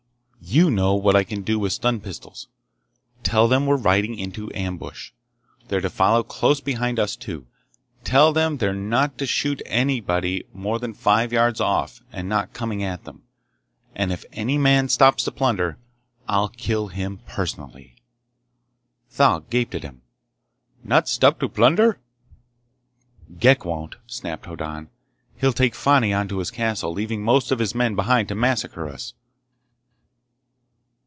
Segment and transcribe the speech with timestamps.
[0.43, 2.49] You know what I can do with stun pistols!
[3.23, 5.11] Tell them we're riding into ambush.
[5.69, 7.47] They're to follow close behind us two!
[8.03, 12.51] Tell them they're not to shoot at anybody more than five yards off and not
[12.53, 13.21] coming at them,
[13.95, 15.77] and if any man stops to plunder
[16.27, 17.95] I'll kill him personally!"
[19.09, 20.01] Thal gaped at him.
[20.83, 22.01] "Not stop to plunder?"
[23.39, 24.89] "Ghek won't!" snapped Hoddan.
[25.37, 28.89] "He'll take Fani on to his castle, leaving most of his men behind to massacre
[28.89, 29.13] us!"